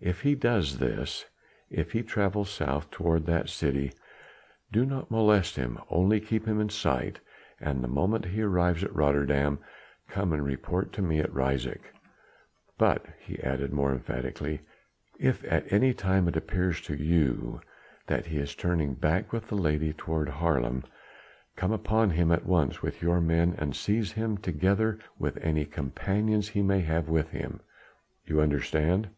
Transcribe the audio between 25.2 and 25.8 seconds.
any